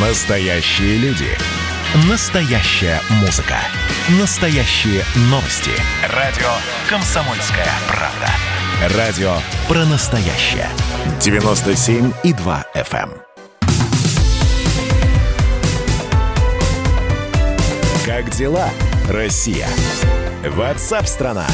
[0.00, 1.26] Настоящие люди.
[2.08, 3.56] Настоящая музыка.
[4.20, 5.72] Настоящие новости.
[6.14, 6.46] Радио
[6.88, 8.96] «Комсомольская правда».
[8.96, 9.32] Радио
[9.66, 10.68] про настоящее.
[11.18, 13.10] 97,2 FM.
[13.10, 13.12] Эм.
[18.06, 18.68] Как дела,
[19.08, 19.66] Россия?
[20.46, 21.48] Ватсап-страна!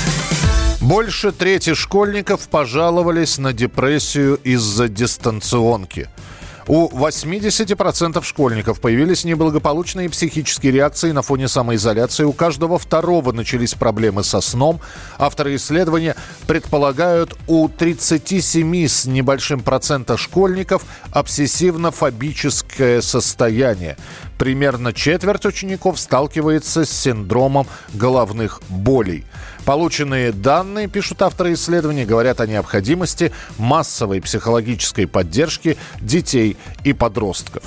[0.82, 6.11] Больше трети школьников пожаловались на депрессию из-за дистанционки–
[6.66, 12.24] у 80% школьников появились неблагополучные психические реакции на фоне самоизоляции.
[12.24, 14.80] У каждого второго начались проблемы со сном.
[15.19, 23.96] Авторы исследования предполагают, у 37 с небольшим процента школьников обсессивно-фобическое состояние.
[24.38, 29.25] Примерно четверть учеников сталкивается с синдромом головных болей.
[29.65, 37.62] Полученные данные, пишут авторы исследования, говорят о необходимости массовой психологической поддержки детей и подростков.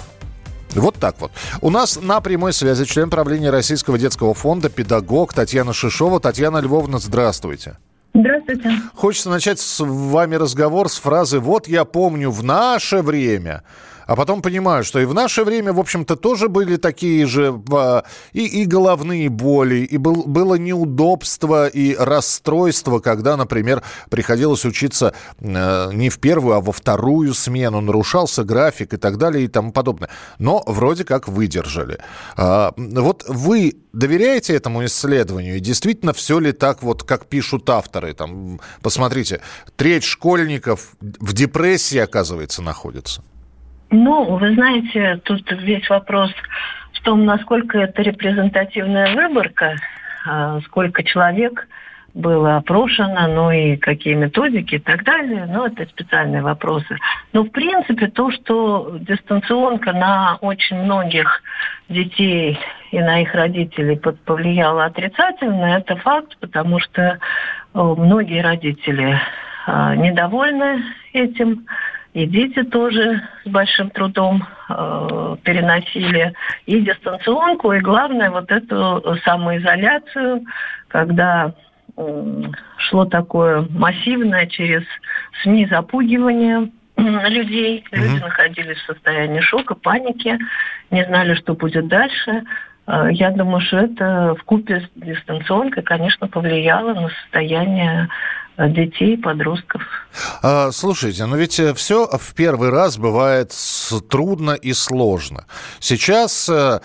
[0.75, 1.31] Вот так вот.
[1.61, 6.19] У нас на прямой связи член правления Российского детского фонда, педагог Татьяна Шишова.
[6.19, 7.77] Татьяна Львовна, здравствуйте.
[8.13, 8.71] Здравствуйте.
[8.95, 13.63] Хочется начать с вами разговор с фразы «Вот я помню в наше время».
[14.07, 18.03] А потом понимаю, что и в наше время, в общем-то, тоже были такие же а,
[18.31, 25.89] и, и головные боли, и был, было неудобство и расстройство, когда, например, приходилось учиться э,
[25.93, 30.09] не в первую, а во вторую смену, нарушался график и так далее и тому подобное.
[30.39, 31.99] Но вроде как выдержали.
[32.37, 35.57] А, вот вы доверяете этому исследованию?
[35.57, 38.13] И действительно все ли так, вот как пишут авторы?
[38.13, 39.41] Там, посмотрите,
[39.75, 43.21] треть школьников в депрессии, оказывается, находится.
[43.89, 46.31] Ну, вы знаете, тут весь вопрос
[46.93, 49.75] в том, насколько это репрезентативная выборка,
[50.25, 51.67] а, сколько человек
[52.13, 55.45] было опрошено, ну и какие методики и так далее.
[55.47, 56.97] Ну, это специальные вопросы.
[57.31, 61.43] Но, в принципе, то, что дистанционка на очень многих
[61.87, 62.59] детей
[62.91, 67.19] и на их родителей повлияла отрицательно, это факт, потому что
[67.73, 69.19] многие родители
[69.67, 70.83] а, недовольны
[71.13, 71.67] этим
[72.17, 76.33] и дети тоже с большим трудом э, переносили
[76.65, 80.43] и дистанционку, и главное вот эту самоизоляцию,
[80.87, 81.53] когда
[81.95, 82.41] э,
[82.77, 84.81] шло такое массивное через
[85.43, 87.85] СМИ запугивание людей.
[87.91, 88.21] Люди mm-hmm.
[88.21, 90.39] находились в состоянии шока, паники,
[90.89, 92.41] не знали, что будет дальше.
[92.87, 98.09] Э, я думаю, что это в купе с дистанционкой, конечно, повлияло на состояние
[98.57, 99.81] детей, подростков.
[100.41, 103.53] А, слушайте, но ведь э, все в первый раз бывает
[104.09, 105.45] трудно и сложно.
[105.79, 106.79] Сейчас э,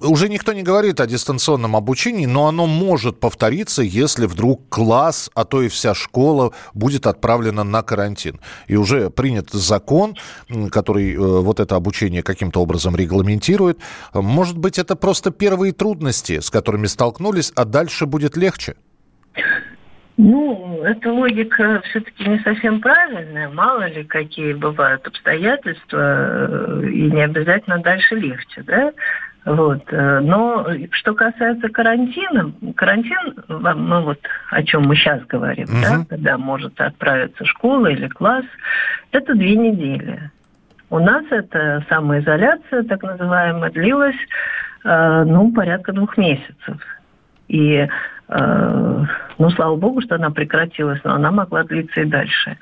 [0.00, 5.44] уже никто не говорит о дистанционном обучении, но оно может повториться, если вдруг класс, а
[5.44, 8.40] то и вся школа будет отправлена на карантин.
[8.66, 10.16] И уже принят закон,
[10.72, 13.78] который э, вот это обучение каким-то образом регламентирует.
[14.12, 18.74] Может быть, это просто первые трудности, с которыми столкнулись, а дальше будет легче?
[20.16, 23.48] Ну, эта логика все-таки не совсем правильная.
[23.48, 28.92] Мало ли, какие бывают обстоятельства, э, и не обязательно дальше легче, да?
[29.44, 29.82] Вот.
[29.88, 34.20] Э, но что касается карантина, карантин, ну вот
[34.50, 35.82] о чем мы сейчас говорим, угу.
[35.82, 38.44] да, когда может отправиться школа или класс,
[39.10, 40.30] это две недели.
[40.90, 44.14] У нас эта самоизоляция, так называемая, длилась,
[44.84, 46.80] э, ну, порядка двух месяцев.
[47.48, 47.86] И
[48.28, 52.56] ну, слава богу, что она прекратилась, но она могла длиться и дальше.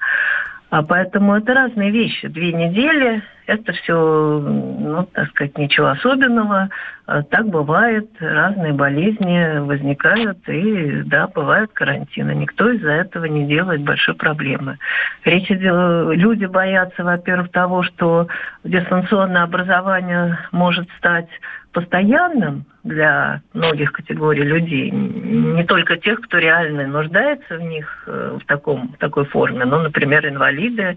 [0.70, 2.28] А поэтому это разные вещи.
[2.28, 6.70] Две недели– это все, ну, так сказать, ничего особенного.
[7.06, 12.32] А так бывает, разные болезни возникают, и, да, бывают карантины.
[12.32, 14.78] Никто из-за этого не делает большой проблемы.
[15.24, 18.28] Речь идет, люди боятся, во-первых, того, что
[18.64, 21.28] дистанционное образование может стать
[21.72, 28.46] постоянным для многих категорий людей, не только тех, кто реально нуждается в них э, в,
[28.46, 30.96] таком, в такой форме, но, например, инвалиды,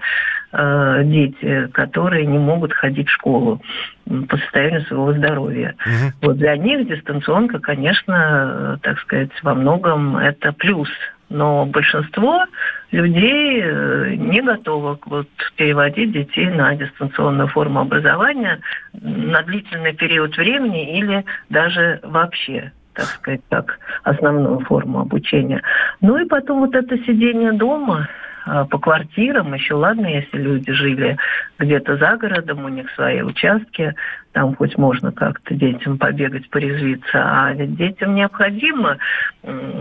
[0.51, 3.61] э, дети, которые не могут ходить в школу
[4.05, 5.75] по состоянию своего здоровья.
[5.85, 6.27] Угу.
[6.27, 10.89] Вот для них дистанционка, конечно, так сказать, во многом это плюс.
[11.29, 12.45] Но большинство
[12.91, 18.59] людей э, не готово вот, переводить детей на дистанционную форму образования
[18.93, 25.61] на длительный период времени или даже вообще так сказать, как основную форму обучения.
[25.99, 28.07] Ну и потом вот это сидение дома,
[28.45, 31.17] по квартирам, еще ладно, если люди жили
[31.57, 33.95] где-то за городом, у них свои участки,
[34.33, 38.97] там хоть можно как-то детям побегать, порезвиться, а детям необходимо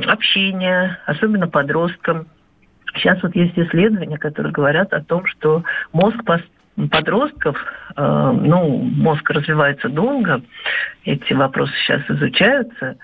[0.07, 2.27] общение, особенно подросткам.
[2.95, 6.23] Сейчас вот есть исследования, которые говорят о том, что мозг
[6.91, 7.57] подростков,
[7.97, 10.43] э, ну, мозг развивается долго,
[11.05, 12.95] эти вопросы сейчас изучаются, э,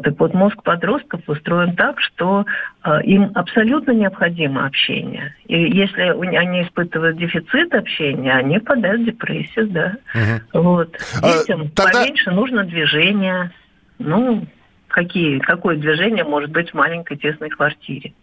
[0.00, 2.46] так вот, мозг подростков устроен так, что
[2.82, 5.34] э, им абсолютно необходимо общение.
[5.46, 9.96] И если они испытывают дефицит общения, они впадают в депрессию, да.
[10.14, 10.62] Угу.
[10.62, 10.96] Вот.
[11.22, 12.00] А, Детям а, тогда...
[12.00, 13.52] поменьше нужно движения.
[13.98, 14.46] Ну,
[14.88, 18.14] какие, какое движение может быть в маленькой тесной квартире?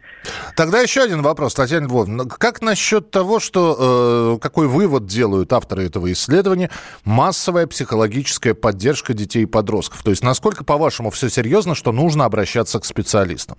[0.55, 2.25] Тогда еще один вопрос, Татьяна Львовна.
[2.25, 6.69] Как насчет того, что э, какой вывод делают авторы этого исследования?
[7.05, 10.03] Массовая психологическая поддержка детей и подростков.
[10.03, 13.57] То есть насколько, по-вашему, все серьезно, что нужно обращаться к специалистам?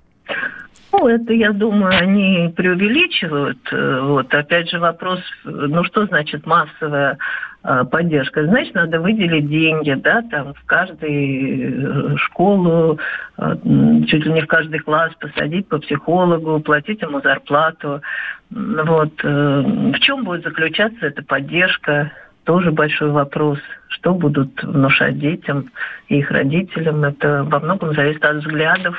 [0.98, 3.58] Ну, это, я думаю, они преувеличивают.
[3.70, 7.18] Э, вот, опять же, вопрос, ну, что значит массовая
[7.62, 8.44] э, поддержка?
[8.44, 12.98] Значит, надо выделить деньги, да, там, в каждую э, школу,
[13.38, 18.02] чуть ли не в каждый класс посадить по психологу, платить ему зарплату.
[18.50, 19.22] Вот.
[19.22, 22.10] В чем будет заключаться эта поддержка?
[22.42, 23.58] Тоже большой вопрос.
[23.88, 25.70] Что будут внушать детям
[26.08, 27.04] и их родителям?
[27.04, 28.96] Это во многом зависит от взглядов,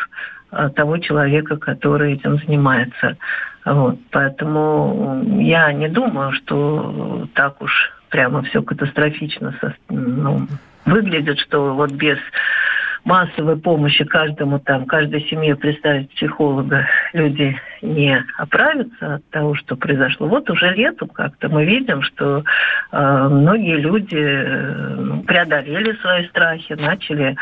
[0.76, 3.18] того человека, который этим занимается.
[3.66, 4.00] Вот.
[4.12, 9.54] Поэтому я не думаю, что так уж прямо все катастрофично
[9.90, 10.48] ну,
[10.86, 12.18] выглядит, что вот без
[13.06, 20.28] массовой помощи каждому там, каждой семье представить психолога, люди не оправятся от того, что произошло.
[20.28, 22.44] Вот уже летом как-то мы видим, что
[22.92, 27.38] э, многие люди э, преодолели свои страхи, начали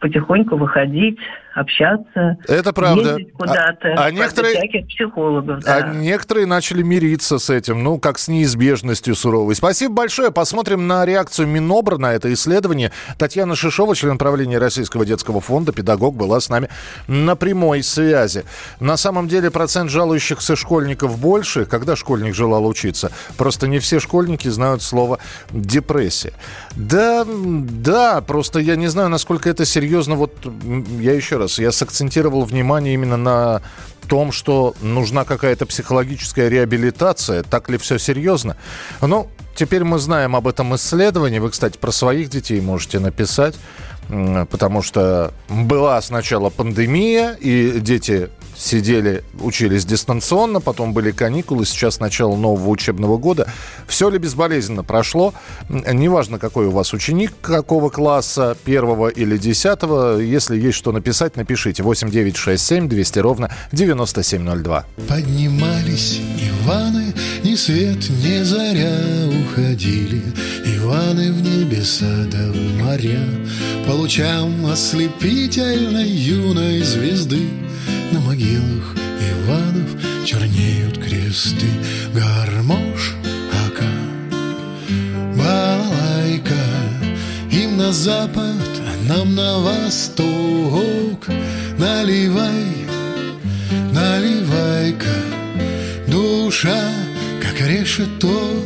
[0.00, 1.18] потихоньку выходить,
[1.54, 2.36] общаться.
[2.48, 3.18] Это правда.
[3.36, 3.94] куда-то.
[3.96, 4.56] А, а некоторые...
[4.56, 5.76] Всяких психологов, да.
[5.76, 9.54] А некоторые начали мириться с этим, ну, как с неизбежностью суровой.
[9.54, 10.30] Спасибо большое.
[10.30, 12.92] Посмотрим на реакцию Минобра на это исследование.
[13.18, 16.68] Татьяна Шишова, член правления Российского детского фонда, педагог, была с нами
[17.06, 18.44] на прямой связи.
[18.80, 21.64] На самом деле процент жалующихся школьников больше.
[21.64, 23.12] Когда школьник желал учиться?
[23.36, 25.18] Просто не все школьники знают слово
[25.50, 26.32] депрессия.
[26.74, 30.32] Да, да, просто я не знаю, насколько это серьезно серьезно, вот
[31.00, 33.62] я еще раз, я сакцентировал внимание именно на
[34.08, 37.42] том, что нужна какая-то психологическая реабилитация.
[37.42, 38.56] Так ли все серьезно?
[39.00, 41.38] Ну, теперь мы знаем об этом исследовании.
[41.38, 43.54] Вы, кстати, про своих детей можете написать
[44.50, 48.28] потому что была сначала пандемия, и дети
[48.62, 53.50] сидели, учились дистанционно, потом были каникулы, сейчас начало нового учебного года.
[53.86, 55.34] Все ли безболезненно прошло?
[55.68, 60.18] Неважно, какой у вас ученик, какого класса, первого или десятого.
[60.18, 61.82] Если есть что написать, напишите.
[61.82, 64.86] 8 9 6 7 200 ровно 9702.
[65.08, 68.92] Поднимались Иваны, ни свет, ни заря
[69.44, 70.22] уходили.
[70.64, 73.24] Иваны в небеса да в моря,
[73.86, 77.48] По лучам ослепительной юной звезды
[78.12, 78.94] на могилах
[79.30, 81.66] Иванов чернеют кресты
[82.14, 83.14] Гармош,
[83.66, 83.90] ака,
[85.36, 86.64] балалайка
[87.50, 91.26] Им на запад, а нам на восток.
[91.78, 92.86] Наливай,
[93.92, 95.16] наливай-ка
[96.08, 96.90] Душа,
[97.40, 98.64] как решето.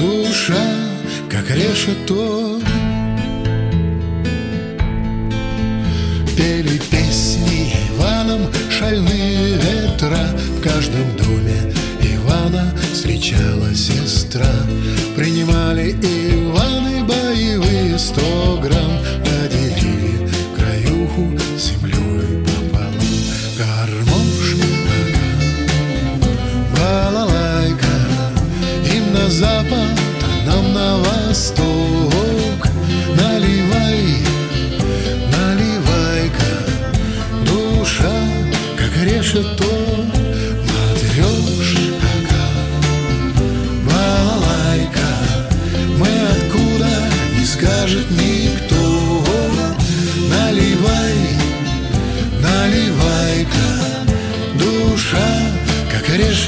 [0.00, 0.64] Душа,
[1.28, 2.62] как решето
[10.78, 14.46] каждом доме Ивана встречала сестра.
[15.16, 18.92] Принимали Иваны боевые сто грамм
[19.24, 22.94] Поделили краюху землей пополам.
[23.58, 24.68] Гармошка,
[26.76, 27.96] балалайка
[28.94, 32.68] Им на запад, а нам на восток.
[33.16, 33.88] Наливай
[39.04, 39.97] решето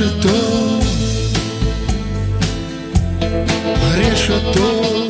[0.00, 0.80] решето
[3.96, 5.06] Решето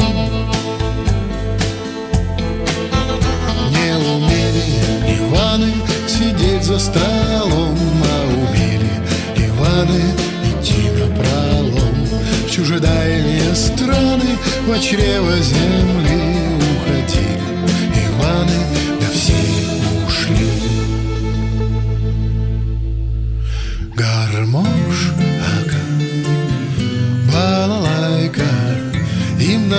[3.72, 4.64] Не умели
[5.08, 5.72] Иваны
[6.06, 8.90] сидеть за столом, а умели
[9.36, 10.02] Иваны
[10.44, 12.06] идти на пролом.
[12.46, 16.39] В чужедальние страны, в чрево земли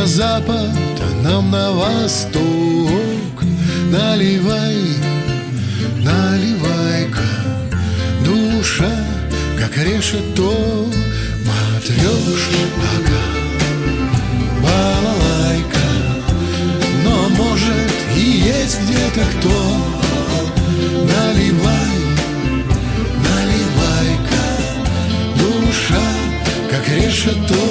[0.02, 3.44] на запад, а нам на восток.
[3.92, 4.78] Наливай
[5.98, 7.30] наливай-ка
[8.26, 9.12] душа
[9.78, 10.88] решето
[11.46, 13.20] Матрешка
[14.64, 15.88] Балалайка
[17.04, 19.56] Но может и есть где-то кто.
[21.14, 21.94] Наливай,
[23.26, 24.46] наливай-ка
[25.36, 26.08] Душа,
[26.72, 27.71] как решето